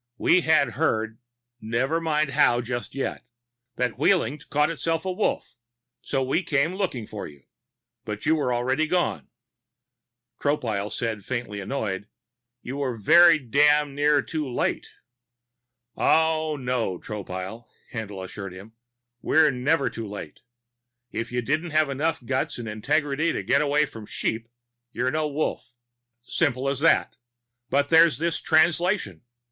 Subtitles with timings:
[0.17, 1.19] We had heard
[1.61, 3.23] never mind how just yet
[3.75, 5.53] that Wheeling'd caught itself a Wolf,
[6.01, 7.43] so we came looking for you.
[8.03, 9.27] But you were already gone."
[10.39, 12.07] Tropile said, faintly annoyed:
[12.63, 12.97] "You were
[13.37, 14.89] damn near too late."
[15.95, 18.73] "Oh, no, Tropile," Haendl assured him.
[19.21, 20.39] "We're never too late.
[21.11, 24.49] If you don't have enough guts and ingenuity to get away from sheep,
[24.93, 25.75] you're no wolf
[26.23, 27.17] simple as that.
[27.69, 29.21] But there's this Translation.